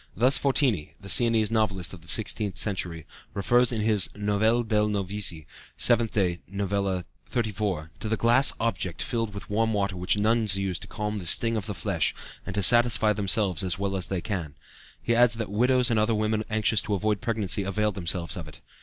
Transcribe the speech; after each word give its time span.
Thus 0.15 0.35
Fortini, 0.35 0.95
the 0.99 1.09
Siennese 1.09 1.51
novelist 1.51 1.93
of 1.93 2.01
the 2.01 2.07
sixteenth 2.09 2.57
century, 2.57 3.05
refers 3.35 3.71
in 3.71 3.81
his 3.81 4.09
Novelle 4.15 4.63
dei 4.63 4.77
Novizi 4.77 5.45
(7th 5.77 6.09
Day, 6.09 6.39
Novella 6.47 7.05
XXXIX) 7.29 7.89
to 7.99 8.09
"the 8.09 8.17
glass 8.17 8.51
object 8.59 9.03
filled 9.03 9.31
with 9.35 9.47
warm 9.47 9.73
water 9.73 9.95
which 9.95 10.17
nuns 10.17 10.57
use 10.57 10.79
to 10.79 10.87
calm 10.87 11.19
the 11.19 11.27
sting 11.27 11.55
of 11.55 11.67
the 11.67 11.75
flesh 11.75 12.15
and 12.47 12.55
to 12.55 12.63
satisfy 12.63 13.13
themselves 13.13 13.63
as 13.63 13.77
well 13.77 13.95
as 13.95 14.07
they 14.07 14.21
can"; 14.21 14.55
he 14.99 15.13
adds 15.13 15.35
that 15.35 15.51
widows 15.51 15.91
and 15.91 15.99
other 15.99 16.15
women 16.15 16.43
anxious 16.49 16.81
to 16.81 16.95
avoid 16.95 17.21
pregnancy 17.21 17.61
availed 17.61 17.93
themselves 17.93 18.35
of 18.35 18.47
it. 18.47 18.59